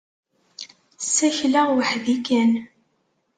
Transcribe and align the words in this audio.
Ssakleɣ 1.03 1.67
weḥd-i 1.77 2.15
kan. 2.27 2.51